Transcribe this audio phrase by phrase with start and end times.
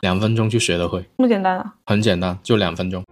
[0.00, 1.74] 两分钟就学得会，这么简单啊？
[1.86, 3.02] 很简单，就两分钟。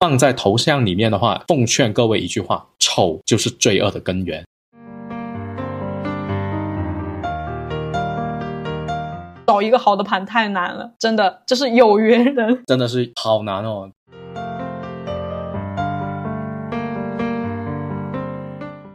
[0.00, 4.42] 放在头像里面的话，奉劝各位一句话：丑就是罪恶的根源。
[9.46, 12.62] 找一个好的盘太难了，真的，这是有缘人。
[12.66, 13.90] 真的是好难哦。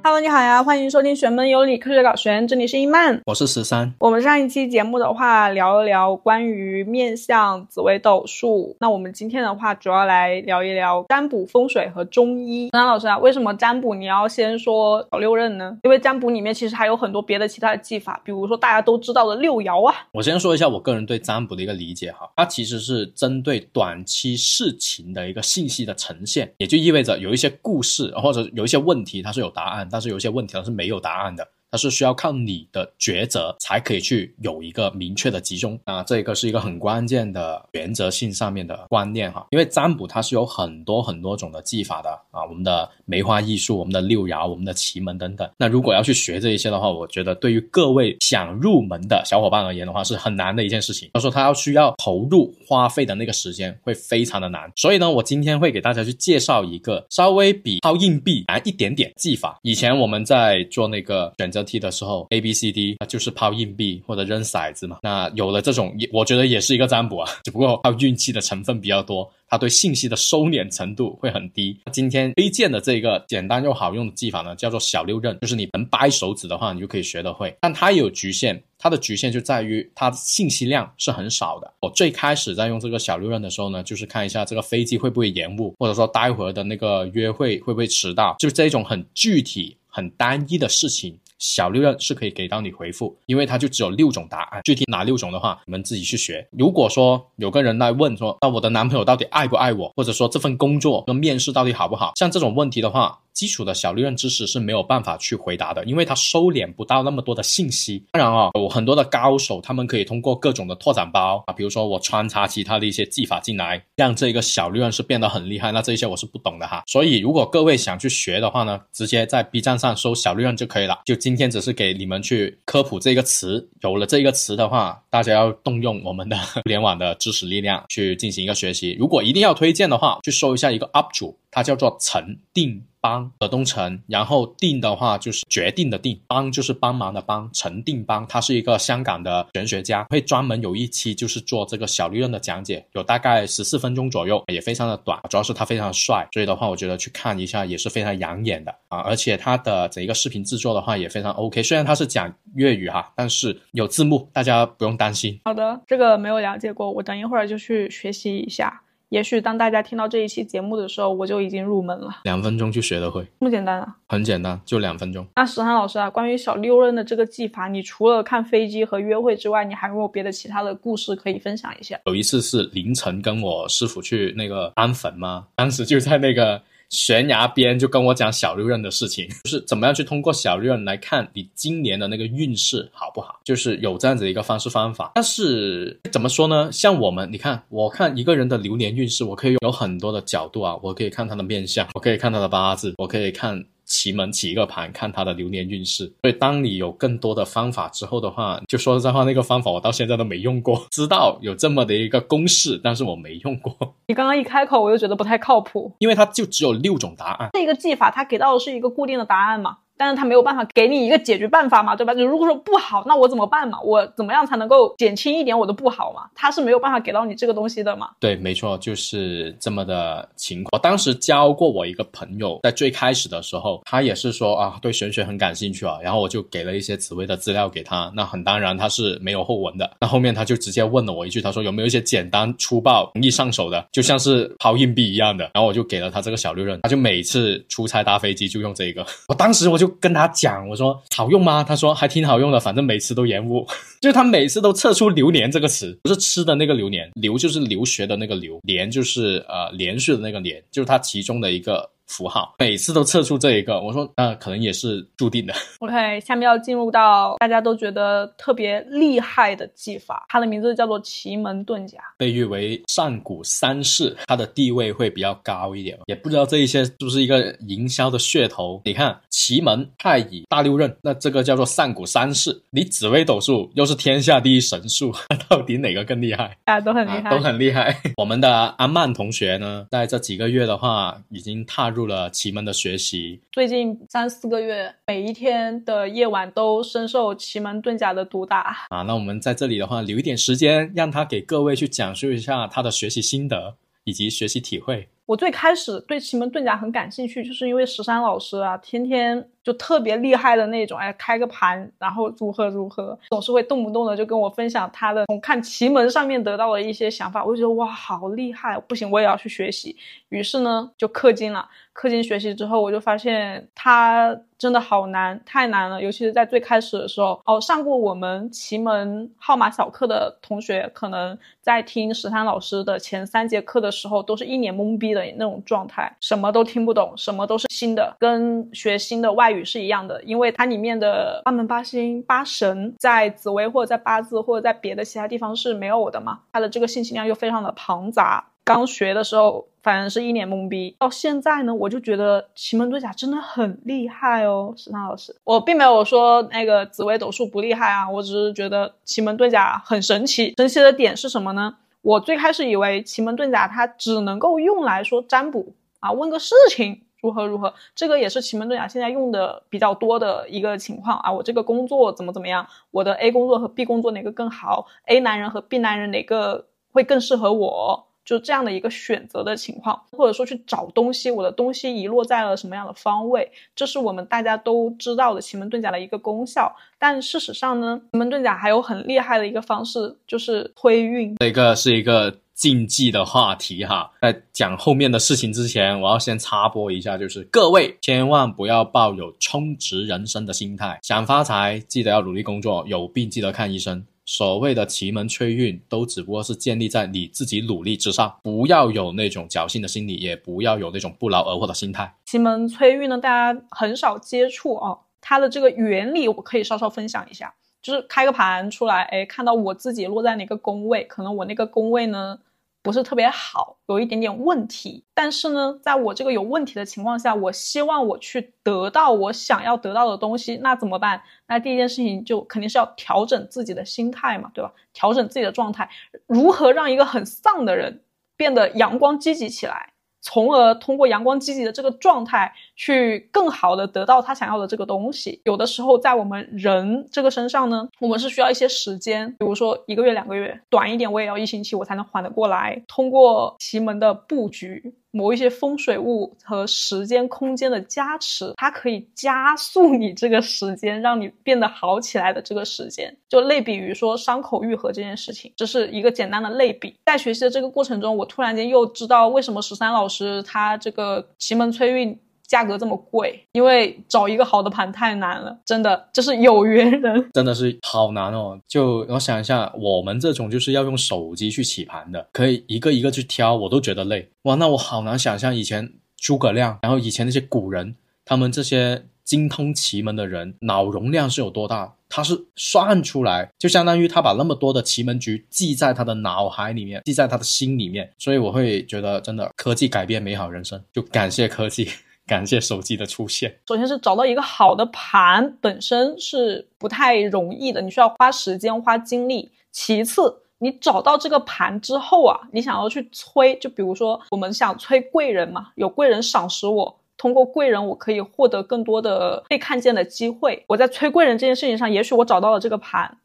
[0.08, 3.94] Hello，你好呀，欢迎收听玄门有理科学搞玄，这里是一曼，我是十三。
[4.00, 8.78] 我们上一期节目的话，聊一聊关于面相、紫微斗数。
[8.80, 12.70] 那我们今天的话，主要来聊一聊占卜、风水和中医。
[12.70, 15.78] 张老师啊，为什么占卜你要先说小六壬呢？
[15.84, 19.94] 因为占卜里面其实还有很多别的其他的技法，比如说大家都知道的六爻啊。
[20.14, 31.57] 我先说一下我个人对占卜的一个理解哈，它其实是针对短期事情的一个信息的呈现，也就意味着有一些故事或者有一些问题它是有答案，但但是有一些问题它是没有答案的。
[31.70, 39.46] 它是需要靠你的抉择才可以去有一个明确的集中啊，这个是一个很关键的原则性上面的观念哈。
[39.52, 45.50] 因为占卜它是有很多很多种的技法的啊，我们的梅花易数、我们的六爻、我们的奇门等等。
[45.58, 51.10] 那如果要去学这一些的话，我觉得对于各位想入门的小伙伴而言的话，是很难的一件事情。
[51.14, 54.72] 他说他要需要投入花费的那个时间会非常的难。
[54.78, 59.60] 所以呢，我今天会给大家去介绍一个稍微比抛硬币难一点点技法。
[59.64, 61.57] 以前我们在做那个选择。
[61.64, 65.00] 题的时候，A B C D，那就是抛硬币或者扔骰子嘛。
[65.04, 71.78] 那有了这种，也我觉得也是一个占卜啊， 只不过靠运气的成分比较多，它对信息的收敛程度会很低。
[71.92, 77.56] 今天推荐的这个简单又好用的技法呢，叫做小六壬，就是你能掰手指的话，你就可以学得会。
[77.62, 81.72] 但它也有局限，它的局限就在于它信息量是很少的。
[81.82, 91.18] 我最开始在用这个小六壬的时候呢，就是看一下这个飞机会不会延误，或者说待会儿的那个约会会不会迟到，就这种很具体、很单一的事情。
[91.40, 96.48] 小六壬是可以给到你回复，因为它就只有六种答案，具体哪六种的话，你们自己去学。
[96.52, 103.20] 如果说有个人来问说，那我的男朋友到底爱不爱我，或者说这份工作跟面试到底好不好，像这种问题的话。
[103.38, 108.04] 基础的小利润知识是没有办法去回答的，因为它收敛不到那么多的信息。
[108.14, 115.72] 当然啊，有很多的高手，他们可以通过各种的拓展包啊，比如说我穿插其他的一些技法进来，让这个小利润是变得很厉害。
[115.72, 116.82] 那这些我是不懂的哈。
[116.88, 121.02] 所以如果各位想去学的话呢，直接在 B 站上搜小利润就可以了。
[121.06, 128.96] 就今天只是给你们去科普这个词，有了这个词的话，大家要动用我们的 互联网的知识力量去进行一个学习。
[128.98, 132.84] 如果一定要推荐的话，去搜一下一个 UP 主，他叫做陈定。
[133.08, 155.40] 帮的东城，然后定的话就是决定的定，帮就是帮忙的帮，陈定帮，他是一个香港的玄学家，会专门有一期就是做这个小利润的讲解，有大概十四分钟左右，也非常的短，主要是他非常帅，所以的话我觉得去看一下也是非常养眼的啊，而且他的整一个视频制作的话也非常 OK，虽然他是讲粤语哈，但是有字幕，大家不用担心。
[155.46, 158.82] 好的，这个没有了解过，我等一会儿就去学习一下。
[159.10, 162.10] 也许当大家听到这一期节目的时候，我就已经入门了。
[162.24, 163.96] 两分钟就学得会，这么简单啊？
[164.08, 165.26] 很简单，就两分钟。
[165.36, 171.98] 那石涵老师啊，关于小六人的这个技法，你除了看飞机和约会之外，你还有没有别的其他的故事可以分享一下？
[172.06, 176.62] 有一次是凌晨跟我师傅去那个安坟嘛，当时就在那个。
[176.90, 185.12] 悬崖边就跟我讲小六壬的事情， 就是怎么样去通过小六壬来看你今年的那个运势好不好，就是有这样子一个方式方法。
[185.16, 186.72] 但是怎么说呢？
[186.72, 193.66] 像我们，你看，我看一个人的流年运势，我可以有很多的角度啊，我可以看他的面相，我可以看他的八字，我可以看。
[193.88, 196.06] 奇门起一个盘，看他的流年运势。
[196.22, 200.86] 所以，当你有更多的方法之后的话，就说实在话，那个方法我到现在都没用过。
[200.92, 203.96] 知道有这么的一个公式，但是我没用过。
[204.08, 207.50] 你刚刚一开口，我就觉得不太靠谱，因为它就只有六种答案。
[207.54, 209.78] 这个技法，它给到的是一个固定的答案嘛？
[209.98, 212.14] 但是他没有办法给你一个解决办法嘛，对吧？
[212.14, 213.80] 就如果说不好，那我怎么办嘛？
[213.82, 216.30] 我怎么样才能够减轻一点我的不好嘛？
[216.36, 218.12] 他是没有办法给到你这个东西的嘛？
[218.20, 220.70] 对，没错，就是这么的情况。
[220.72, 228.12] 我当时教过我一个朋友，在最开始的时候，他也是说啊，对玄学很感兴趣啊，然后我就给了一些紫薇的资料给他。
[228.16, 229.90] 那很当然他是没有后文的。
[230.00, 235.50] 那后面他就直接问了我一句，他说有没有一些简单粗暴、容易上手的，就像是抛硬币一样的？
[235.54, 239.06] 然后我就给了他这个小六壬，他就每次出差搭飞机就用这个。
[239.28, 240.68] 我当时我就跟他讲。
[240.68, 241.64] 我说好用吗？
[241.64, 243.66] 他说还挺好用的，反正每次都延误，
[244.02, 255.54] 就是他每次都测出“流年”这个词，不是吃的那个流年，流就是留学的那个流，年就是呃连续的那个年，就是他其中的一个符号，每次都测出这一个，我说那可能也是注定的。
[255.80, 265.98] OK，下面要进入到大家都觉得特别厉害的技法，它的名字叫做奇门遁甲，被誉为上古三式，它的地位会比较高一点。
[266.06, 268.82] 也不知道这一些是不是一个营销的噱头。
[268.86, 275.14] 你看奇门、太乙、大六壬，那这个叫做上古三式，你紫微斗数又是天下第一神术，
[275.50, 276.58] 到底哪个更厉害？
[276.64, 278.02] 大家都很厉害，都很厉害。
[278.18, 283.42] 我们的阿曼同学呢，在这几个月的话，已经踏入了奇门的学习。
[283.52, 289.02] 最近三四个月，每一天的夜晚都深受奇门遁甲的毒打啊。
[289.02, 295.08] 那我们在这里的话，留一点时间，让他给各位去讲述一下他的学习心得以及学习体会。
[295.26, 299.50] 我最开始对奇门遁甲很感兴趣，就是因为十三老师啊，天天。
[299.68, 309.94] 就特别厉害的那种，哎，开个盘，然后如何如何，总是会动不动的就跟我分享他的从看奇门上面得到的一些想法，我就觉得哇，好厉害，不行，我也要去学习。
[310.30, 311.68] 于是呢，就氪金了。
[311.94, 316.00] 氪金学习之后，我就发现他真的好难，太难了。
[316.00, 329.57] 尤其是在最开始的时候，哦，上过我们奇门号码小课的同学，可能在听十三老师的前三节课的时候，都是一脸懵逼的那种状态，什么都听不懂，什么都是新的，跟学新的外语。
[329.64, 338.50] 是一样的，因为它里面的八门八星八神在紫微或者在八字或者在别的其他地方是没有的嘛，它的这个信息量又非常的庞杂。
[338.64, 350.54] 刚学的时候反正是一脸懵逼，到现在呢，我就觉得奇门遁甲真的很厉害哦，石涛老师，我并没有说那个紫微斗数不厉害啊，我只是觉得奇门遁甲很神奇。
[350.58, 351.78] 神奇的点是什么呢？
[352.02, 357.04] 我最开始以为奇门遁甲它只能够用来说占卜啊，问个事情。
[357.28, 357.74] 如何如何？
[357.94, 361.30] 这个也是奇门遁甲现在用的比较多的一个情况啊！
[361.30, 362.66] 我这个工作怎么怎么样？
[362.92, 368.06] 我的 A 工作和 B 工作哪个更好？A 男人和 B 男人哪个会更适合我？
[368.24, 373.52] 就这样的一个选择的情况，或者说去找东西，我的东西遗落在了什么样的方位？
[373.76, 376.74] 这是我们大家都知道的奇门遁甲的一个功效。
[376.98, 381.36] 但事实上呢，奇门遁甲还有很厉害的一个方式，就是推运。
[381.38, 382.34] 这个是一个。
[382.58, 394.04] 禁忌的话题哈，在讲后面的事情之前，我要先插播一下，就是各位千万不要抱有充值人生的心态，想发财记得要努力工作，有病记得看医生。
[394.26, 402.16] 所谓的奇门催运，都只不过是建立在你自己努力之上，不要有那种侥幸的心理，也不要有那种不劳而获的心态。
[402.26, 407.54] 奇门催运呢，大家很少接触啊，它的这个原理我可以稍稍分享一下，
[407.88, 412.40] 就是开个盘出来，哎，看到我自己落在哪个宫位，可能我那个宫位呢。
[412.84, 415.04] 不是特别好，有一点点问题。
[415.14, 421.22] 但是呢，在我这个有问题的情况下，我希望我去得到我想要得到的东西，那怎么办？
[421.48, 424.72] 那第一件事情就肯定是要调整自己的心态嘛，对吧？
[424.94, 425.90] 调整自己的状态，
[426.28, 428.04] 如何让一个很丧的人
[428.38, 429.92] 变得阳光积极起来？
[430.22, 435.42] 从而通过阳光积极的这个状态，去更好的得到他想要的这个东西。
[435.44, 442.82] 有的时候在我们人这个身上呢，我们是需要一些时间，比如说一个月、两个月，短一点我也要一星期，我才能缓得过来。
[442.88, 444.94] 通过奇门的布局。
[445.12, 456.94] 某一些风水物和时间空间的加持，它可以加速你这个时间，让你变得好起来的这个时间，就类比于说伤口愈合这件事情，这是一个简单的类比。
[457.04, 462.20] 在学习的这个过程中，我突然间又知道为什么十三老师他这个奇门催运。
[462.48, 468.60] 价格这么贵，因为找一个好的盘太难了，真的，这是有缘人， 真的是好难哦。
[468.68, 474.30] 就我想一下，我们这种就是要用手机去起盘的，可以一个一个去挑，我都觉得累。
[474.44, 481.94] 哇，那我好难想象以前诸葛亮，然后以前那些古人，他们这些精通奇门的人，脑容量是有多大？
[482.10, 488.10] 他是算出来，就相当于他把那么多的奇门局记在他的脑海里面，记在他的心里面。
[488.18, 491.90] 所以我会觉得，真的科技改变美好人生，就感谢科技。
[492.28, 493.58] 感谢手机的出现。
[493.68, 499.50] 首先是找到一个好的盘，本身是不太容易的，你需要花时间、花精力。
[499.72, 510.66] 其次，你找到这个盘之后啊，你想要去催，就比如说我们想催贵人嘛，有贵人赏识我，通过贵人我可以获得更多的被看见的机会。
[510.68, 513.18] 我在催贵人这件事情上，也许我找到了这个盘，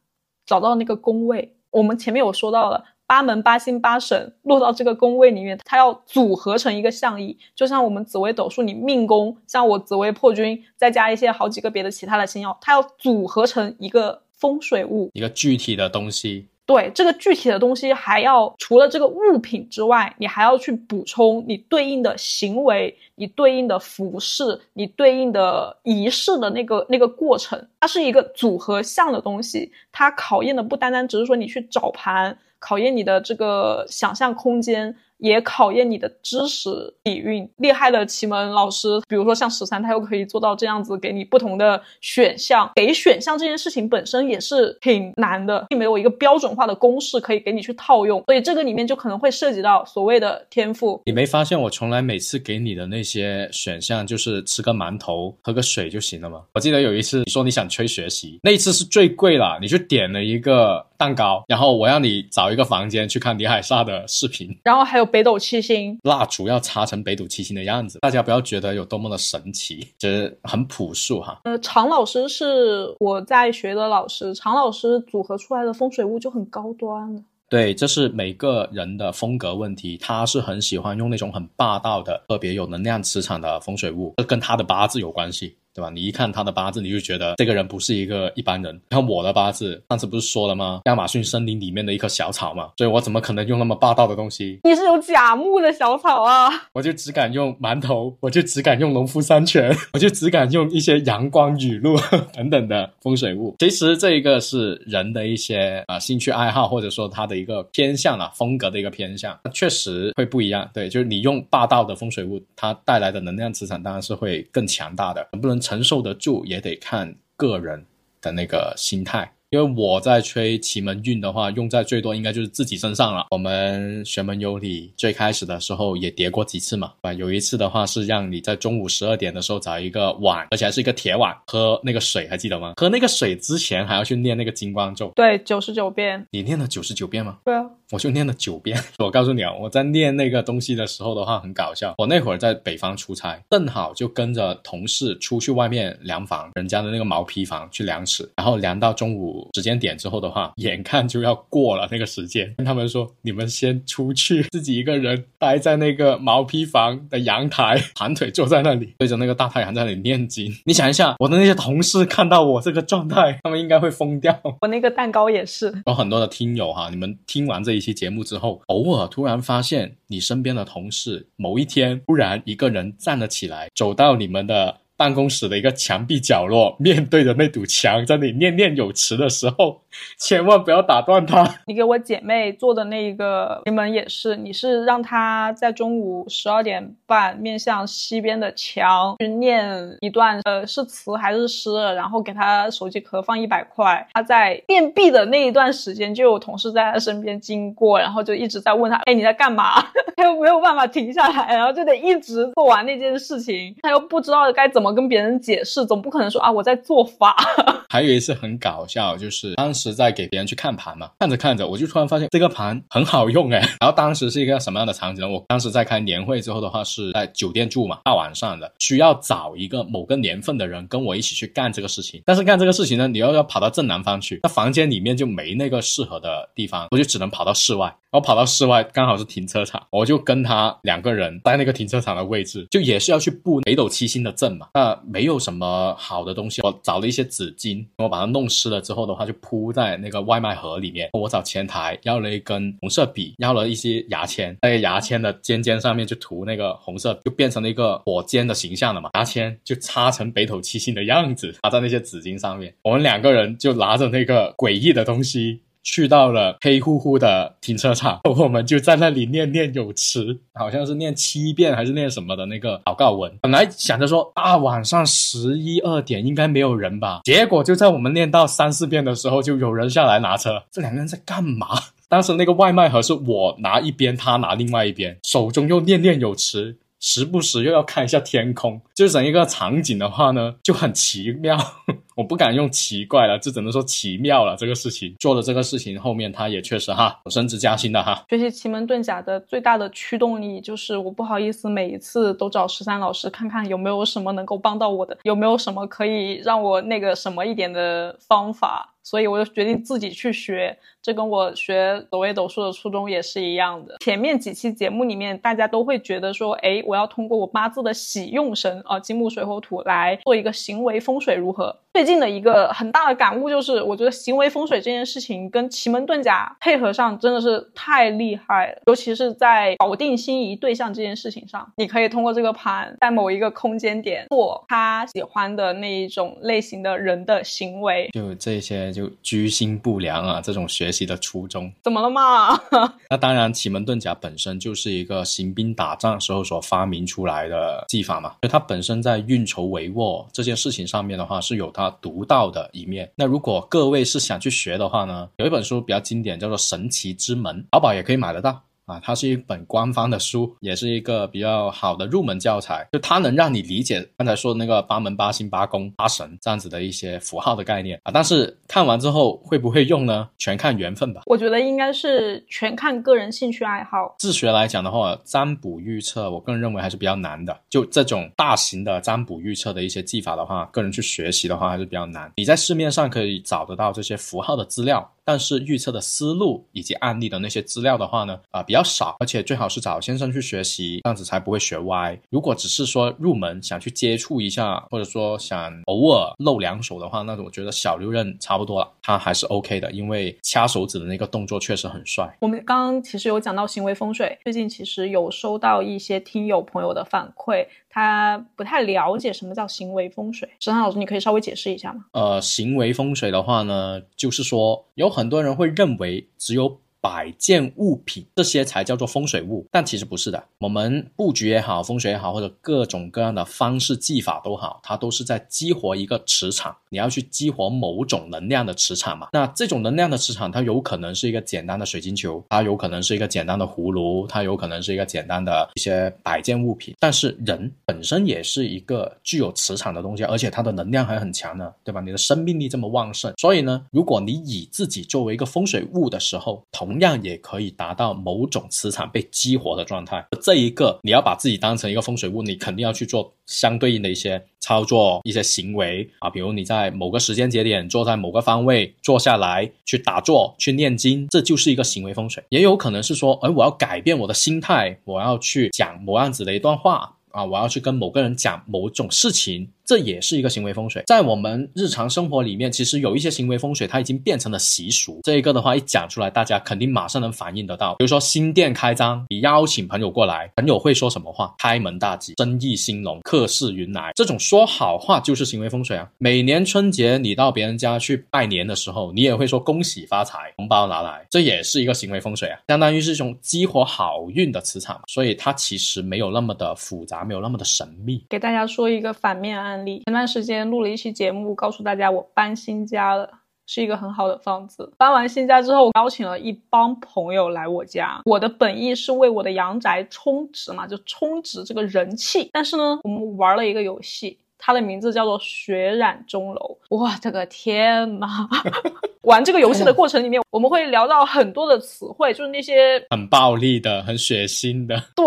[0.47, 1.57] 找到那个宫位。
[1.71, 2.85] 我们前面有说到了。
[3.13, 16.47] 八门八星八神落到这个宫位里面，它要组合成一个象意，就像我们紫微斗数，你命宫，像我紫微破军，再加一些好几个别的其他的星耀，它要组合成一个风水物，一个具体的东西。
[16.65, 27.63] 对这个具体的东西，还要除了这个物品之外，你还要去补充你对应的行为、你对应的服饰、你对应的仪式的那个那个过程。
[27.79, 32.39] 它是一个组合项的东西，它考验的不单单只是说你去找盘。
[32.63, 34.95] 考验你的这个想象空间。
[35.23, 36.71] 也考验你的知识
[37.05, 37.49] 底蕴。
[37.59, 42.71] 厉害的奇门老师，比如说像十三，他又可以做到这样子，给你不同的选项。
[42.75, 51.01] 给选项这件事情本身也是挺难的，并没有一个标准化的公式可以给你去套用，所以这个里面就可能会涉及到所谓的天赋。
[51.07, 56.43] 你没发现我从来每次给你的那些选项就是吃个馒头、喝个水就行了吗？
[56.55, 65.12] 我记得有一次你说你想催学习，那一次是最贵了，你就点了一个蛋糕，然后我让你找一个房间去看李海沙的视频，然后还有。
[65.13, 71.41] 北斗七星蜡烛要插成北斗七星的样子，大家不要觉得有多么的神奇，就是很朴素哈。
[71.45, 85.55] 呃，常老师是我在学的老师，常老师组合出来的风水物就很高端对，这是每个人的风格问题，他是很喜欢用那种很霸道的、特别有能量磁场的风水物，这跟他的八字有关系。
[85.75, 85.91] 对吧？
[85.91, 88.79] 你一看他的八字，你就觉得这个人不是一个一般人。
[88.91, 90.81] 看我的八字，上次不是说了吗？
[90.85, 94.61] 亚马逊森林里面的一棵小草嘛，所以我怎么可能用那么霸道的东西？
[94.65, 96.51] 你是有甲木的小草啊！
[96.75, 101.97] 我就只敢用馒头，我就只敢用农夫山泉， 我就只敢用一些阳光雨露
[102.35, 103.57] 等等的风水物。
[103.59, 110.69] 其实这一个是人的一些啊兴趣爱好，或者说他的一个偏向啊风格的一个偏向，确实会不一样。
[110.75, 115.62] 对，就是你用霸道的风水物，它带来的能量磁场当然是会更强大的，能不能？
[115.63, 117.87] 承受得住也得看个人
[118.21, 119.33] 的那个心态。
[119.51, 123.27] 因为我在吹奇门运的话，用在最多应该就是自己身上了。
[123.31, 132.73] 我们玄门有理最开始的时候也叠过几次嘛，啊，有一次的话是让你在中午十二点的时候找一个碗，而且还是一个铁碗，喝那个水，还记得吗？
[132.77, 136.27] 喝那个水之前还要去念那个金光咒，对，九十九遍。
[136.31, 137.37] 你念了九十九遍吗？
[137.45, 138.79] 对啊，我就念了九遍。
[138.99, 141.95] 我告诉你啊，我在念那个东西的时候的话很搞笑。
[141.99, 150.23] 我那会儿在北方出差，正好就跟着同事出去外面量房，人家的那个毛坯房去量尺，然后量到中午时间点之后。
[150.23, 164.39] 的话，眼看就要过了那个时间，跟他们说：“你们先出去，自己一个人待在那个毛坯房的阳台， 盘腿坐在那里，对着那个大太阳在那里念经。”你想一下，我的那些同事看到我这个状态，他们应该会疯掉。
[164.61, 165.83] 我那个蛋糕也是。
[165.87, 174.82] 有很多的听友哈，你们听完这一期节目之后，偶尔突然发现你身边的同事某一天突然一个人站了起来，走到你们的。
[175.03, 179.81] 办公室的一个墙壁角落， 面对着那堵墙，在那里念念有词的时候，
[180.17, 181.43] 千万不要打断他。
[181.67, 191.75] 你给我姐妹做的那一个你们也是，你是让她在中午十二点半面向西边的墙去念一段，呃，是词还是诗？
[191.97, 194.07] 然后给她手机壳放一百块。
[194.13, 199.85] 她在面壁的那一段时间，就有同事在她身边经过，然后就一直在问她：“哎，你在干嘛？”
[200.17, 203.75] 她又没有办法停下来，然后就得一直做完那件事情。
[203.83, 204.92] 她又不知道该怎么。
[204.93, 207.35] 跟别人解释，总不可能说啊我在做法。
[207.89, 213.59] 还有一次很搞笑，就是当时在给别人去看盘嘛，看着看着，我就突然发现这个盘很好用哎。
[213.81, 215.31] 然后当时是一个什么样的场景呢？
[215.31, 222.23] 我当时在开年会之后的话，是在酒店住嘛，大晚上的，需要找一个某个年份的人跟我一起去干这个事情。
[222.25, 227.95] 但是干这个事情呢，你又要跑到正南方去，那房间里面就没那个适合的地方，我就只能跑到室外。
[228.11, 234.69] 然后跑到室外，刚好是停车场，我就跟他两个人在那个停车场的位置，就也是要去布北斗七星的阵嘛。
[234.75, 241.11] 那没有什么好的东西，我找了一些纸巾，我把它弄湿了之后的话，就铺在那个外卖盒里面。
[241.13, 249.11] 我找前台要了一根红色笔，要了一些牙签，那个牙签的尖尖上面就涂那个红色，就变成了一个火尖的形象了嘛。
[249.15, 252.75] 牙签就插成北斗七星的样子，插在那些纸巾上面。
[252.83, 255.61] 我们两个人就拿着那个诡异的东西。
[255.83, 263.33] 去到了黑乎乎的停车场， 我们就在那里念念有词，好像是念七遍还是念什么的那个祷告文。
[263.43, 270.63] 本来想着说啊，晚上十一二点应该没有人吧，结果就在我们念到三四遍的时候，就有人下来拿车。
[270.71, 271.67] 这两个人在干嘛？
[272.09, 276.77] 当时那个外卖盒是我拿一边，他拿另外一边，手中又念念有词。
[277.03, 281.59] 时不时又要看一下天空，就整一个场景的话呢，就很奇妙。
[282.15, 284.55] 我不敢用奇怪了，就只能说奇妙了。
[284.57, 288.25] 这个事情做了这个事情后面，他也确实哈升职加薪的哈。
[288.29, 298.91] 学习奇门遁甲的最大的驱动力就是我不好意思每一次都找十三老师看看有没有什么能够帮到我的，有没有什么可以让我那个什么一点的方法。
[299.05, 303.97] 所以我就决定自己去学，这跟我学紫微斗数的初衷也是一样的。
[304.05, 311.77] 前面几期节目里面，大家都会觉得说，哎，我要通过我八字的喜用神啊，金木水火土来做一个行为风水如何？
[311.93, 332.61] 最近的一个很大的感悟就是，我觉得行为风水这件事情跟奇门遁甲配合上真的是太厉害了，尤其是在搞定心仪对象这件事情上，你可以通过这个盘在某一个空间点做他喜欢的那一种类型的人的行为，就这些就居心不良啊，这种学习的初衷怎么了嘛？
[333.09, 343.11] 那当然，奇门遁甲本身就是一个行兵打仗时候所发明出来的技法嘛，所以它本身在运筹帷幄这件事情上面的话是有它独到的一面。
[343.17, 348.63] 那如果各位是想去学的话呢，有一本书比较经典，叫做《神奇之门》，淘宝也可以买得到。
[348.93, 352.87] 啊，它是一本官方的书，也是一个比较好的入门教材。
[352.93, 358.13] 就它能让你理解刚才说的那个八门八星八宫八神这样子的一些符号的概念啊。
[358.13, 360.29] 但是看完之后会不会用呢？
[360.37, 361.23] 全看缘分吧。
[361.27, 364.15] 我觉得应该是全看个人兴趣爱好。
[364.19, 367.59] 自学来讲的话，占卜预测，我个人认为还是比较难的。
[367.71, 372.31] 就这种大型的占卜预测的一些技法的话，个人去学习的话还是比较难。
[372.37, 375.09] 你在市面上可以找得到这些符号的资料。
[375.25, 382.19] 但是预测的思路以及案例的那些资料的话呢，啊比较少，而且最好是找先生去学习，这样子才不会学歪。
[382.31, 392.37] 如果只是说入门想去接触一下，或者说想偶尔露两手的话，那我觉得小六壬差不多了，他还是 OK 的，因为掐手指的那个动作确实很帅。
[392.41, 397.67] 我们刚刚其实有讲到行为风水，最近其实有收到一些听友朋友的反馈。
[397.93, 402.07] 他不太了解什么叫行为风水，石涛老师，你可以稍微解释一下吗？
[402.13, 406.81] 呃，行为风水的话呢，就是说有很多人会认为只有。
[407.03, 410.43] 摆件物品这些才叫做风水物，但其实不是的。
[410.59, 416.75] 我们布局也好，风水也好，或者各种各样的方式技法都好，它都是在激活一个磁场。
[416.89, 419.29] 你要去激活某种能量的磁场嘛？
[419.33, 426.95] 那这种能量的磁场，它有可能是一个简单的水晶球，它有可能是一个简单的葫芦，它有可能是一个简单的一些摆件物品。
[427.01, 432.01] 但是人本身也是一个具有磁场的东西，而且它的能量还很强呢，对吧？
[432.01, 440.23] 你的生命力这么旺盛，所以呢，如果你以自己作为一个风水物的时候，同同样也可以达到某种磁场被激活的状态。
[440.43, 446.29] 这一个你要把自己当成一个风水物，你肯定要去做相对应的一些操作、一些行为啊。
[446.29, 452.45] 比如你在某个时间节点坐在某个方位坐下来去打坐、去念经，这就是一个行为风水。
[452.51, 459.71] 也有可能是说，哎，我要改变我的心态，我要去讲某样子的一段话啊，我要去跟某个人讲某种事情。
[459.85, 465.21] 这也是一个行为风水，在我们日常生活里面，其实有一些行为风水，它已经变成了习俗。
[465.23, 467.95] 这一个的话，一讲出来，大家肯定马上能反应得到。
[467.97, 471.55] 比如说新店开张，你邀请朋友过来，朋友会说什么话？
[471.59, 474.13] 开门大吉，生意兴隆，客似云来。
[474.15, 476.09] 这种说好话就是行为风水啊。
[476.19, 485.01] 每年春节你到别人家去拜年的时候，你也会说恭喜发财，红包拿来，这也是一个行为风水啊，相当于是一种激活好运的磁场。
[485.09, 488.25] 所以它其实没有那么的复杂，没有那么的神秘。
[488.29, 489.72] 给大家说一个反面案。
[489.73, 493.29] 案例前段时间录了一期节目，告诉大家我搬新家了，
[493.67, 494.93] 是一个很好的房子。
[494.99, 498.21] 搬完新家之后，我邀请了一帮朋友来我家。
[498.27, 502.51] 我的本意是为我的阳宅充值嘛，就充值这个人气。
[502.53, 506.77] 但是呢，我们玩了一个游戏，它的名字叫做血染钟楼。
[506.91, 508.29] 我，这个天呐！
[509.23, 514.97] 玩这个游戏的过程里面，我们会聊到很多的词汇，就是那些很暴力的、很血腥的。
[515.15, 515.27] 对。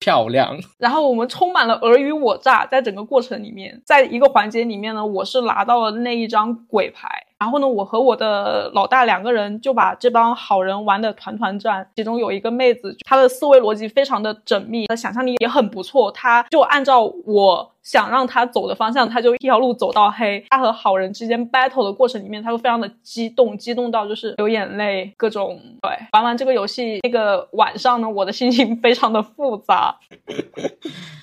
[0.00, 20.44] 漂亮，然后我们充满了尔虞我诈，在整个过程里面，在一个环节里面呢，我是拿到了那一张鬼牌，然后呢，我和我的老大两个人就把这帮好人玩的团团转，其中有一个妹子，她的思维逻辑非常的缜密，她想象力也很不错，她就按照我想让他走的方向，他就一条路走到黑。
[20.50, 25.90] 他和好人之间 battle 的过程里面，他会非常的激动，激动到就是流眼泪，各种对。
[26.12, 29.96] 玩完这个游戏那个晚上呢，我的心情非常的复杂。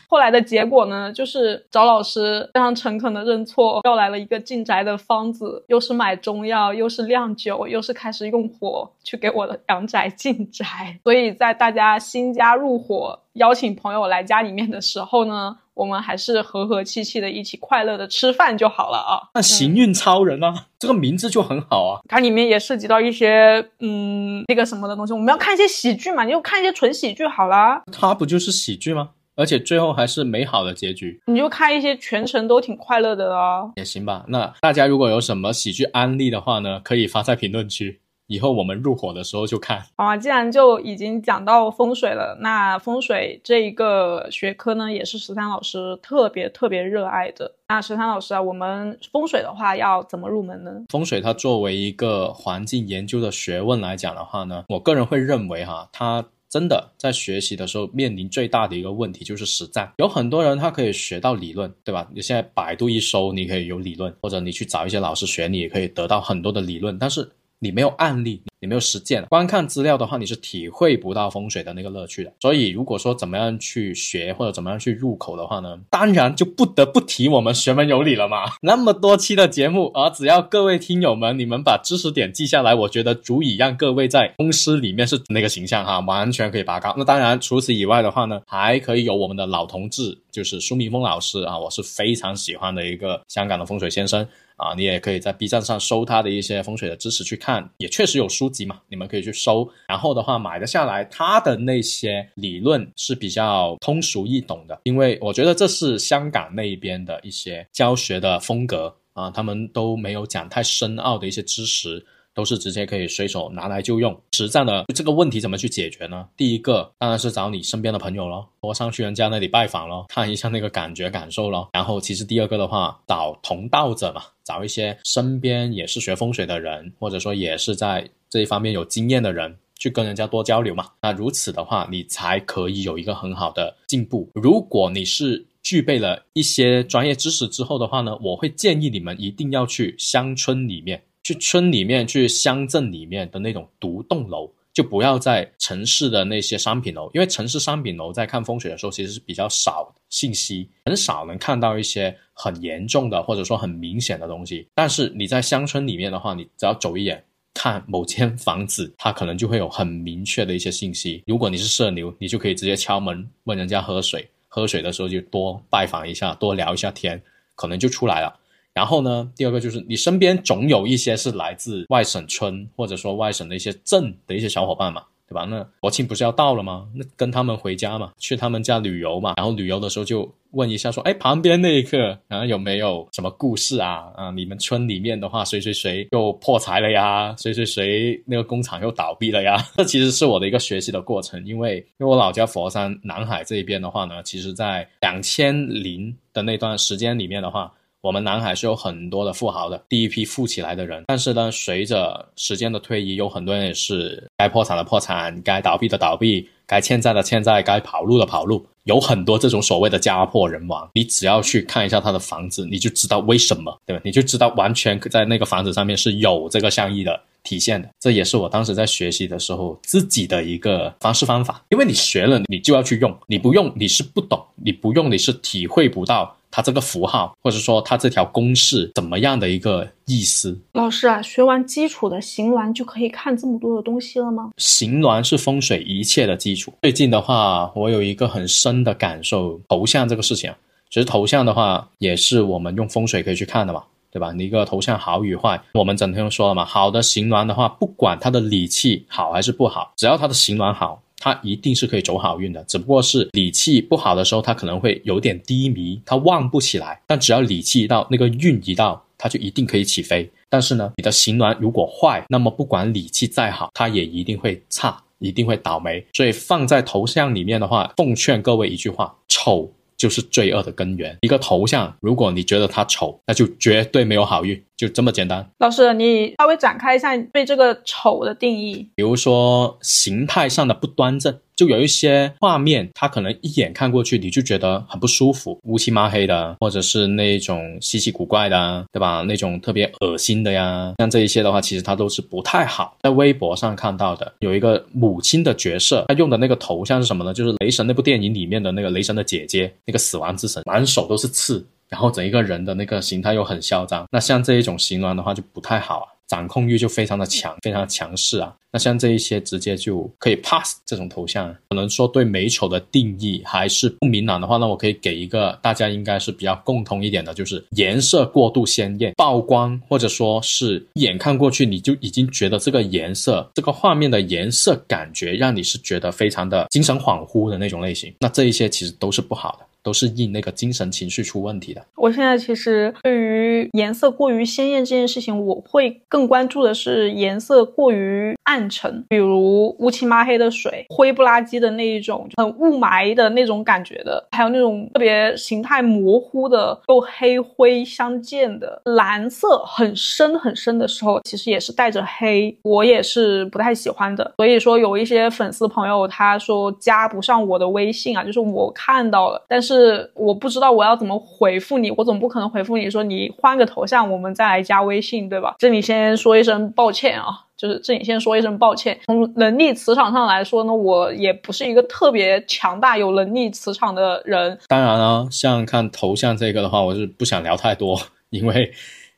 [0.08, 11.00] 后来的结果呢，就是找老师非常诚恳的认错，要来了一个进宅的方子，又是买中药，又是酿酒，又是开始用火去给我的阳宅进宅。
[11.04, 19.30] 所以在大家新家入伙，邀请朋友来家里面的时候呢，我们还是和和气气的一起快乐的吃饭就好了啊。
[19.34, 22.00] 那行运超人啊，这个名字就很好啊。
[22.10, 27.82] 它里面也涉及到一些嗯那个什么的东西，我们要看一些喜剧嘛，你就看一些纯喜剧好了。
[27.92, 29.10] 它不就是喜剧吗？
[29.38, 34.24] 而且最后还是美好的结局，你就看一些全程都挺快乐的啊，也行吧。
[34.30, 39.84] 那大家如果有什么喜剧案例的话呢，可以发在评论区，以后我们入伙的时候就看。
[39.98, 47.54] 好啊，既然就已经讲到风水了，那风水这一个学科呢，也是十三老师特别特别热爱的。
[47.68, 50.72] 那十三老师啊，我们风水的话要怎么入门呢？
[50.90, 56.26] 风水它作为一个环境研究的学问来讲的话呢，我个人会认为哈，它。
[56.48, 59.92] 真的在学习的时候面临最大的一个问题就是实战。
[59.98, 62.08] 有很多人他可以学到理论，对吧？
[62.14, 67.30] 你现在百度一搜，你可以有理论，或者你去找一些老师学，你也可以得到很多的理论，但是。
[67.60, 72.32] 你没有案例，你没有实践，观看资料的话，你是体会不到风水的那个乐趣的。
[72.42, 78.44] 所以，如果说怎么样去学或者怎么样去入口的话呢，当然就不得不提我们学门有理了嘛。
[78.62, 86.94] 那么多期的节目啊，只要各位听友们你们把知识点记下来，我觉得足以让各位在公司里面是那个形象哈，完全可以拔高。
[86.98, 94.28] 那当然，除此以外的话呢，还可以有我们的老同志，就是苏明峰老师啊，我是非常喜欢的一个香港的风水先生。
[94.56, 99.70] 啊，你也可以在 B 站上搜他的一些风水的知识去看，也确实有书籍嘛，你们可以去搜。
[99.88, 112.06] 然后的话，买的下来，他的那些理论是比较通俗易懂的，因为我觉得这是香港那边的一些教学的风格啊，他们都没有讲太深奥的一些知识。
[112.36, 114.16] 都是直接可以随手拿来就用。
[114.34, 116.28] 实战的这个问题怎么去解决呢？
[116.38, 121.70] 第一个当然是找你身边的朋友咯，多上去人家那里拜访咯，看一下那个感觉感受咯。
[121.74, 130.90] 然后其实第二个的话，找同道者嘛，找一些身边也是学风水的人，或者说也是在这一方面有经验的人，去跟人家多交流嘛。
[131.02, 134.30] 那如此的话，你才可以有一个很好的进步。
[134.34, 141.02] 如果你是具备了一些专业知识之后的话呢，我会建议你们一定要去乡村里面。
[141.26, 154.68] 去村里面、去乡镇里面的那种独栋楼，就不要在城市的那些商品楼，因为城市商品楼在看风水的时候其实是比较少信息，很少能看到一些很严重的或者说很明显的东西。
[154.76, 157.24] 但是你在乡村里面的话，你只要走一眼
[157.56, 161.24] 看某间房子，它可能就会有很明确的一些信息。
[161.26, 167.20] 如果你是社牛，你就可以直接敲门问人家喝水，喝水的时候就多拜访一下，多聊一下天，
[167.56, 168.40] 可能就出来了。
[168.76, 175.46] 然后呢，第二个就是你身边总有一些是来自外省村或者说外省的一些镇的一些小伙伴嘛，对吧？
[175.46, 176.86] 那国庆不是要到了吗？
[176.94, 179.36] 那跟他们回家嘛，去他们家旅游嘛。
[179.38, 184.12] 然后旅游的时候就问一下说，哎，旁边那一个然后有没有什么故事啊？
[184.14, 187.34] 啊，你们村里面的话，谁谁谁又破财了呀？
[187.38, 189.56] 谁谁谁那个工厂又倒闭了呀？
[189.78, 197.72] 这其实是我的一个学习的过程，因为因为我老家佛山南海这一边的话呢，其实在两千零的那段时间里面的话。
[198.06, 201.04] 我们南海是有很多的富豪的，第一批富起来的人。
[201.08, 208.64] 但是呢，随着时间的推移，有很多人也是该破产的破产，该倒闭的倒闭，该欠债的欠债，该跑路的跑路。
[208.84, 210.88] 有很多这种所谓的家破人亡。
[210.94, 214.02] 你只要去看一下他的房子，你就知道为什么，对吧？
[214.06, 217.90] 你就知道完全在那个房子上面是有这个相意的体现的。
[218.00, 221.66] 这也是我当时在学习的时候自己的一个方式方法。
[221.70, 226.38] 因为你学了，你就要去用，你不用你是不懂，你不用你是体会不到。
[226.56, 230.58] 它这个符号，或者说它这条公式怎么样的一个意思？
[230.72, 234.52] 老师啊，学完基础的形峦就可以看这么多的东西了吗？
[234.56, 236.72] 形峦是风水一切的基础。
[236.84, 240.56] 最近的话，我有一个很深的感受，头像这个事情啊，
[240.90, 244.32] 其实头像的话也是我们用风水可以去看的嘛，对吧？
[244.32, 251.02] 你一个头像好与坏，我们整天都说了嘛，好的形峦的话，不管它的理气好还是不好，只要它的形峦好。
[251.26, 257.02] 它一定是可以走好运的，只不过是理气不好的时候，它可能会有点低迷，它旺不起来。
[257.08, 260.30] 但只要理气一到，那个运一到，它就一定可以起飞。
[260.52, 266.06] 但是呢，你的行鸾如果坏，那么不管理气再好，它也一定会差，一定会倒霉。
[266.14, 269.74] 所以放在头像里面的话，奉劝各位一句话：丑。
[269.98, 271.18] 就是罪恶的根源。
[271.22, 275.50] 一个头像，如果你觉得它丑，那就绝对没有好运，就这么简单。
[275.60, 278.90] 老师，你稍微展开一下对这个丑的定义。
[278.96, 281.40] 比如说形态上的不端正。
[281.56, 289.22] 就有一些画面，他可能一眼看过去，你就觉得很不舒服，乌漆抹黑的，或者是那种稀奇古怪的，对吧？
[289.22, 292.98] 那种特别恶心的呀，像这一些的话，其实它都是不太好。
[293.02, 297.34] 在微博上看到的，有一个母亲的角色，她用的那个头像是什么呢？
[297.34, 304.06] 就是雷神那部电影里面的那个雷神的姐姐，那个死亡之神，满手都是刺，然后整一个人的那个形态又很嚣张。
[304.12, 306.06] 那像这一种形容的话，就不太好啊。
[306.28, 308.56] 掌控欲就非常的强，非常的强势啊。
[308.72, 328.14] 那像这一些直接就可以 pass 这种头像，可能说对美丑的定义还是不明朗的话，那我可以给一个大家应该是比较共通一点的，就是颜色过度鲜艳、曝光，或者说是一眼看过去你就已经觉得这个颜色、这个画面的颜色感觉让你是觉得非常的精神恍惚的那种类型。
[328.20, 329.66] 那这一些其实都是不好的。
[329.86, 331.82] 都是因那个精神情绪出问题的。
[331.96, 354.34] 我现在其实对于颜色过于鲜艳这件事情，我会更关注的是颜色过于暗沉，比如乌漆抹黑的水、灰不拉几的那一种很雾霾的那种感觉的，还有那种特别形态模糊的又黑灰相间的蓝色很深很深的时候，其实也是带着黑，我也是不太喜欢的。
[354.38, 365.56] 所以说有一些粉丝朋友他说加不上我的微信啊，就是我看到了，但是是我不知道我要怎么回复你，我总不可能回复你说你换个头像，我们再来加微信，对吧？
[365.60, 368.98] 这里先说一声抱歉啊，就是这里先说一声抱歉。
[369.06, 374.58] 从能力磁场上来说呢，我也不是一个特别强大有能力磁场的人。
[374.68, 378.72] 当然了，像看头像这个的话，我是不想聊太多，因为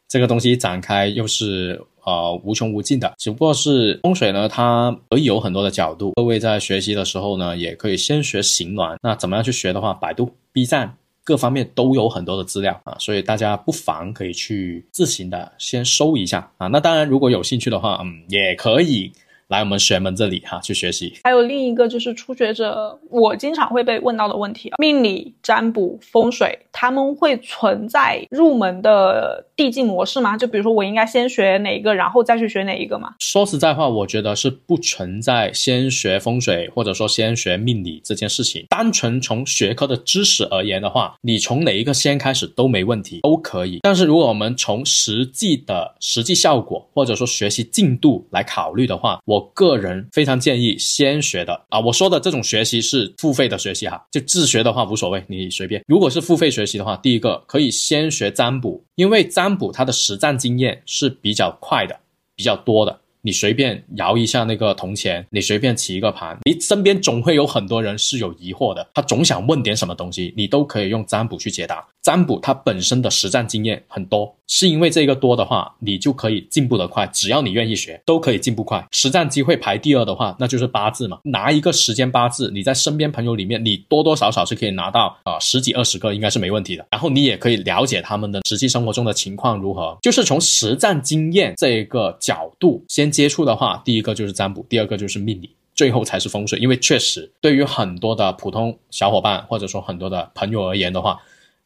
[0.08, 1.82] 这个东西展开又是。
[2.08, 6.14] 呃，无穷无尽的，只不过是风水呢，它可以有很多的角度。
[6.16, 8.98] 各位在学习的时候呢，也可以先学形峦。
[9.02, 16.68] 那怎么样去学的话，百度、B 站各方面都有很多的资料啊，所以大家不妨可以去自行的先搜一下啊。
[16.68, 19.12] 那当然，如果有兴趣的话，嗯，也可以。
[19.48, 30.36] 来我们玄门这里哈去学习，还有另一个就是初学者，我经常会被问到的问题命理、占卜、风水，他们会存在入门的递进模式吗？
[30.36, 33.16] 就比如说我应该先学哪一个，然后再去学哪一个吗？
[33.20, 38.66] 说实在话，我觉得是不存在先学风水或者说先学命理这件事情。
[38.68, 43.80] 单纯从学科的知识而言的话，你从哪一个先开始都没问题，都可以。
[43.84, 49.37] 但是如果我们从实际的实际效果或者说学习进度来考虑的话，我。
[49.38, 55.84] 我个人非常建议先学的啊，我说的这种学习是付费的学习哈，就自学的话无所谓，你随便。
[55.88, 61.96] 如果是付费学习的话，第一个可以先学占卜，因为占卜它的实战经验是比较快的，
[62.36, 63.00] 比较多的。
[63.28, 71.86] 你随便摇一下那个铜钱，你随便起一个盘，你身边总会有很多人是有疑惑的，他总想问点什么东西，你都可以用占卜去解答。
[72.02, 77.06] 占卜它本身的实战经验很多，是因为这个多的话，你就可以进步的快。
[77.08, 78.82] 只要你愿意学，都可以进步快。
[78.92, 81.20] 实战机会排第二的话，那就是八字嘛。
[81.24, 86.86] 拿一个时间八字，你在身边朋友里面，你多多少少是可以拿到啊十几二十个，应该是没问题的。
[86.92, 96.60] 然后你也可以了解他们的实际生活中的情况如何，就是从实战经验这个角度先接触的话，第一个就是占卜，第二个就是命理，最后才是风水。
[96.60, 101.20] 因为确实对于很多的普通小伙伴或者说很多的朋友而言的话。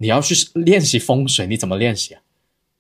[0.04, 2.22] 你要去练习风水，你怎么练习啊？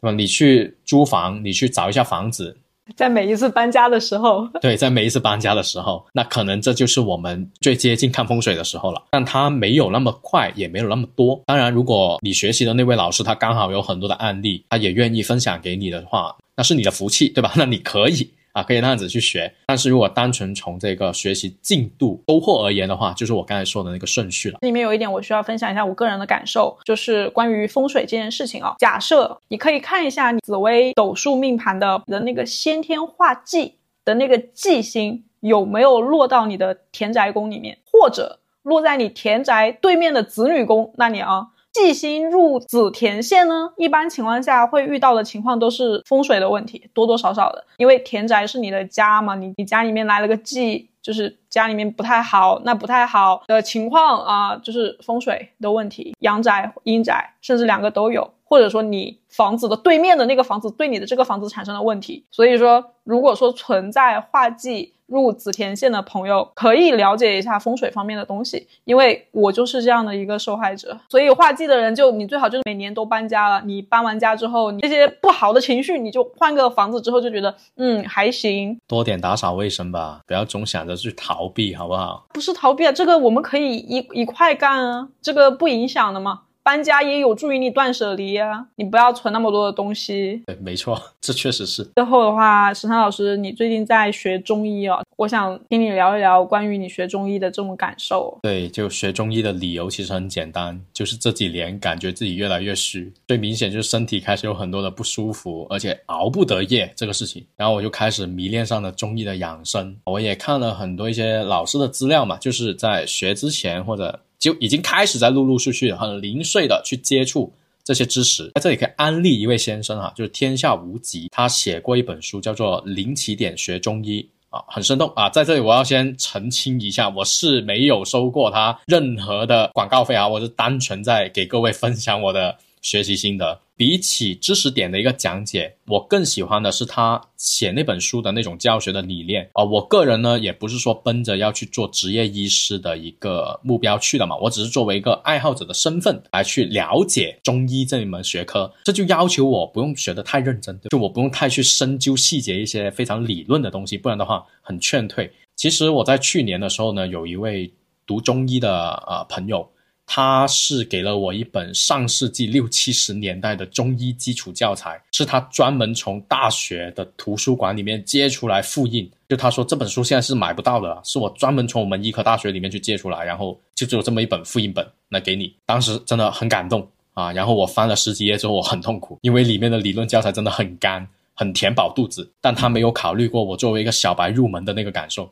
[0.01, 0.11] 对吧？
[0.15, 2.57] 你去租房，你去找一下房子，
[2.95, 9.03] 在每一次搬家的时候， 对，在每一次搬家的时候，那可能这就是我们最接近看风水的时候了。
[9.11, 11.39] 但它没有那么快，也没有那么多。
[11.45, 17.53] 当然，如果你学习的那位老师他刚好有很多的案例，他也愿意分享给你的话，那是你的福气，对吧？
[17.55, 18.31] 那你可以。
[18.53, 24.57] 啊，可以那样子去学，但是如果单纯从这个学习进度收获而言的话，就是我刚才说的那个顺序了。
[24.61, 28.75] 里面有一点我需要分享一下我个人的感受，就是关于风水这件事情啊。
[28.79, 41.47] 假设你可以看一下紫微斗数命盘的的那个先天化忌的那个忌星有没有落到你的田宅宫里面，或者落在你田宅对面的子女宫那里啊。
[41.73, 47.65] 忌星入子田线呢，一般情况下会遇到的情况都是风水的问题，多多少少的。
[47.77, 62.25] 因为田宅是你的家嘛，你你家里面来了个忌，就是家里面不太好，那不太好的情况啊，就是风水的问题，阳宅、阴宅，甚至两个都有，或者说你房子的对面的那个房子对你的这个房子产生了问题。
[62.31, 64.93] 所以说，如果说存在化忌。
[65.11, 70.97] 入紫田县的朋友可以了解一下风水方面的东西，因为我就是这样的一个受害者。
[71.09, 73.61] 所以画技的人，就你最好就是每年都搬家了。
[73.65, 78.79] 你搬完家之后，你这些不好的情绪，你就换个房子之后就觉得，嗯，还行。
[78.87, 82.25] 多点打扫卫生吧，不要总想着去逃避，好不好？
[82.33, 86.41] 不是逃避啊，这个我们可以一一块干啊，这个不影响的嘛。
[86.63, 90.43] 搬家也有助于你断舍离啊，你不要存那么多的东西。
[90.45, 91.83] 对，没错， 这确实是。
[91.95, 98.37] 最后的话，石山老师，你最近在学中医啊，我想听你聊一聊关于你学中医的这种感受。
[98.43, 107.43] 对，就学中医的理由其实很简单，就是这几年感觉自己越来越虚，最明显就是身体开始有很多的不舒服，而且熬不得夜这个事情。
[107.55, 114.19] 然后我就开始迷恋上了中医的养生，我也看了很多一些老师的资料嘛，就是在学之前或者。
[114.41, 124.27] 就已经开始在陆陆续续很零碎的去接触这些知识，在这里可以安利一位先生啊，就是天下无极，他写过一本书叫做《零起点学中医》
[124.57, 125.29] 啊，很生动啊。
[125.29, 133.59] 在这里我要先澄清一下，我是没有收过他任何的广告费啊，我是单纯在给各位分享我的学习心得。
[133.81, 139.63] 比起知识点的一个讲解，我更喜欢的是他写那本书的那种教学的理念啊。
[139.63, 155.27] 我个人呢，也不是说奔着要去做职业医师的一个目标去的嘛，我只是作为一个爱好者的身份来去了解中医这一门学科，这就要求我不用学得太认真，就我不用太去深究细节一些非常理论的东西，不然的话很劝退。
[155.55, 157.73] 其实我在去年的时候呢，有一位
[158.05, 159.67] 读中医的呃朋友。
[160.13, 169.09] 他是给了我一本上世纪六七十年代的中医基础教材，是他专门从大学的图书馆里面借出来复印。
[169.29, 175.55] 就他说这本书现在是买不到的，是我专门从我们医科大学里面去借出来，然后就只有这么一本复印本来给你。
[175.65, 177.31] 当时真的很感动啊！
[177.31, 185.31] 然后我翻了十几页之后，我很痛苦，因为里面的理论教材真的很干，很填饱肚子，但他没有考虑过我作为一个小白入门的那个感受，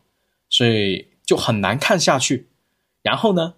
[0.50, 2.48] 所以就很难看下去。
[3.04, 3.56] 然后呢？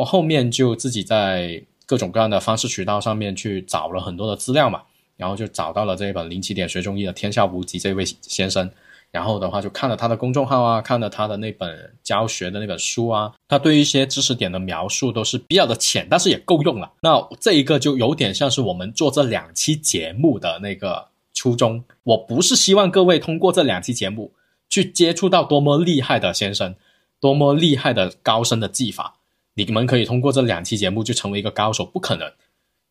[0.00, 4.80] 我后面就自己在各种各样的方式渠道上面去找了很多的资料嘛，
[5.18, 8.70] 然后就找到了这一本零起点学中医的天下无极这位先生，
[9.10, 16.90] 然后的话就看了他的公众号啊，看了他的那本教学的那本书啊，他对一些知识点的描述都是比较的浅，但是也够用了。
[17.02, 24.32] 那这一个就有点像是我们做这两期节目的那个初衷，我不是希望各位通过这两期节目
[24.70, 26.74] 去接触到多么厉害的先生，
[27.20, 29.16] 多么厉害的高深的技法。
[29.64, 32.30] 你们可以通过这两期节目就成为一个高手，不可能。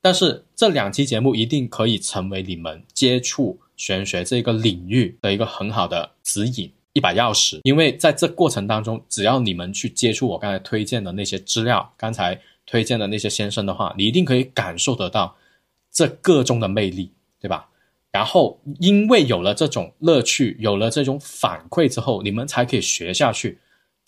[0.01, 7.60] 但是这两期节目一定可以成为你们接触玄学这个领域的一个很好的指引，一把钥匙。
[7.63, 15.36] 因为在这过程当中，只要你们去接触我刚才推荐的那些资料，刚才推荐的那些先生的话，你一定可以感受得到
[15.91, 17.67] 这个中的魅力，对吧？
[18.12, 23.60] 然后因为有了这种乐趣，有了这种反馈之后，你们才可以学下去。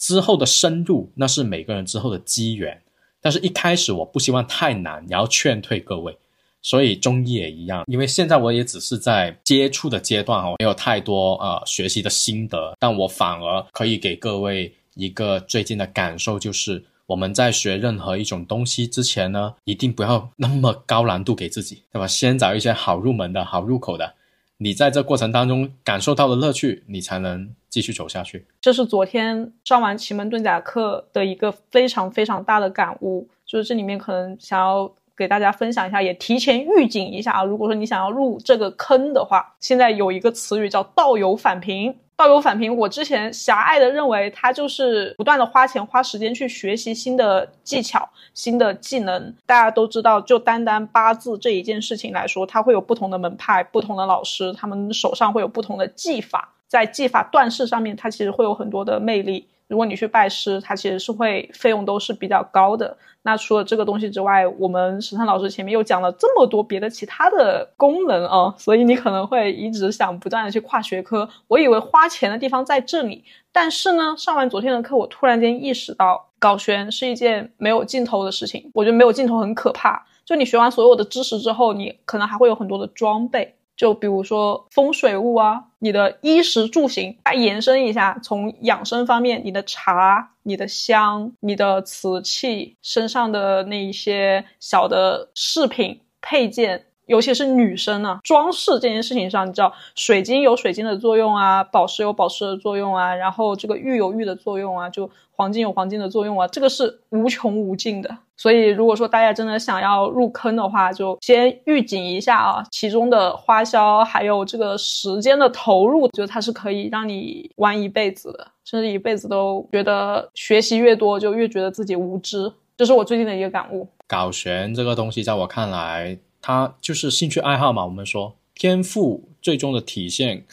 [0.02, 2.82] 之后的深入，那是每个人之后的机缘，
[3.22, 6.18] 但是一开始我不希望太难，然后劝退各位。
[6.64, 22.08] 所以中医也一样，因为现在我也只是在接触的阶段哦，没有太多呃学习的心得，但我反而可以给各位一个最近的感受，就是我们在学任何一种东西之前呢，一定不要那么高难度给自己，对吧？
[22.08, 24.14] 先找一些好入门的好入口的。
[24.63, 28.45] 你在这过程当中感受到的乐趣，你才能继续走下去。
[28.62, 37.43] 这是昨天上完奇门遁甲课的一个非常非常大的感悟，就是这里面可能想要给大家分享一下，也提前预警一下啊。
[37.43, 41.95] 如果说你想要入这个坑的话，现在有一个词语叫“道友返贫”。
[42.21, 49.36] 道友返评，我之前狭隘的认为他就是不断的花钱花时间去学习新的技巧、新的技能。
[49.47, 59.47] 大家都知道，就单单八字这一件事情来说，他会有不同的门派、不同的老师，他们手上会有不同的技法，在技法断式上面，它其实会有很多的魅力。
[59.71, 62.97] 如果你去拜师，它其实是会费用都是比较高的。
[63.21, 71.29] 那除了这个东西之外，我们石川老师前面又讲了这么多别的其他的功能啊，所以你可能会一直想不断的去跨学科。
[71.47, 78.69] 我以为花钱的地方在这里，但是呢，上完昨天的课，我突然间意识到，搞玄是一件没有尽头的事情。
[78.73, 80.05] 我觉得没有尽头很可怕。
[80.25, 83.55] 就你学完所有的知识之后，你可能还会有很多的装备。
[83.77, 105.10] 就比如说风水物啊，你的衣食住行，再延伸一下，从养生方面，你的茶、你的香、你的瓷器，身上的那一些小的饰品配件，尤其是女生呢，装饰这件事情上，你知道，水晶有水晶的作用啊，宝石有宝石的作用啊，然后这个玉有玉的作用啊，就。
[105.34, 108.15] 黄金有黄金的作用啊，这个是无穷无尽的。
[108.38, 122.54] 所以，如果说大家真的想要入坑的话，就先预警一下啊，其中的花销还有这个时间的投入，觉得它是可以让你玩一辈子的，甚至一辈子都觉得学习越多就越觉得自己无知。
[122.78, 123.88] 这是我最近的一个感悟。
[124.06, 127.86] 搞玄这个东西，在我看来，它就是兴趣爱好嘛。
[127.86, 130.45] 我们说天赋最终的体现。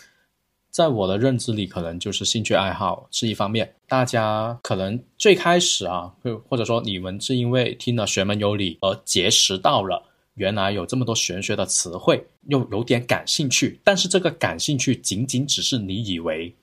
[0.71, 3.75] 在我的认知里，可能就是兴趣爱好是一方面。
[3.89, 10.01] 大家可能最开始啊，或或者说你们是因为听了玄门有理而结识到了
[10.35, 13.81] 原来有这么多玄学的词汇，又有点感兴趣。
[13.83, 16.55] 但是这个感兴趣仅仅只是你以为，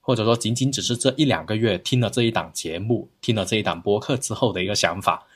[0.00, 5.26] 或者说仅仅只是这一两个月听了这一档节目、听了这一档播客之后的一个想法。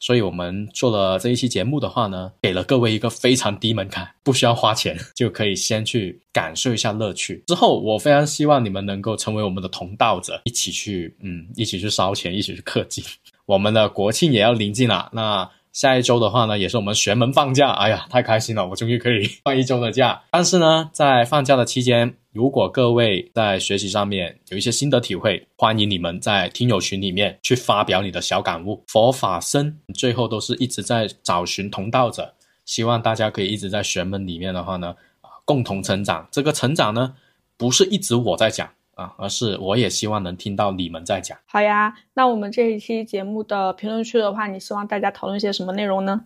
[0.00, 7.42] 所以我们做了这一期节目的话呢，给了各位一个非常低门槛，不需要花钱 就可以先去感受一下乐趣。
[7.46, 13.02] 之后我非常希望你们能够成为我们的同道者，一起去，嗯，一起去烧钱，一起去氪金。
[13.46, 15.50] 我们的国庆也要临近了，那。
[15.74, 20.22] 下一周的话呢，也是我们玄门放假，哎呀，太开心了，我终于可以放一周的假。
[20.30, 28.84] 但是呢，在放假的期间，如果各位在学习上面有一些心得体会，欢迎你们在听友群里面去发表你的小感悟。
[28.86, 32.32] 佛法僧最后都是一直在找寻同道者，
[32.64, 36.28] 希望大家可以一直在玄门里面的话呢，啊，共同成长。
[36.30, 37.16] 这个成长呢，
[37.58, 41.36] 不是一直我在讲啊，而是我也希望能听到你们在讲。
[41.46, 46.24] 好呀，那我们这一期节目的评论区的话，你希望大家讨论些什么内容呢？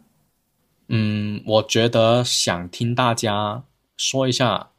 [0.89, 3.63] 嗯，我觉得想听大家
[3.97, 4.71] 说一下，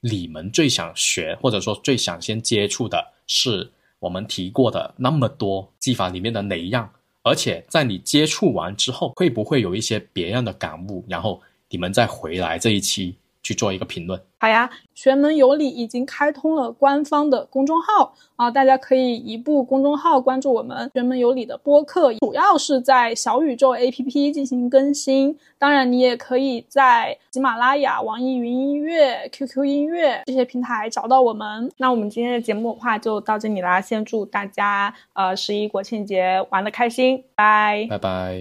[0.00, 6.90] 你们最想学或者说最想先接触的是我们提过的那么多技法里面的哪一样？
[7.22, 11.04] 而且在你接触完之后，会不会有一些别样的感悟？
[11.06, 14.20] 然后你们再回来这一期去做一个评论。
[14.38, 25.36] 好呀，玄门有礼已经开通了官方的公众号啊，大家可以移步公众号关注我们玄门有礼的播客，主要是在小宇宙 APP 进行更新。
[25.58, 31.70] 当然，你也可以在喜马拉雅、网易云音乐、QQ 音乐这些平台找到我们。
[31.76, 38.38] 那我们今天的节目的话就到这里啦，先祝大家呃十一国庆节玩的开心，拜拜拜。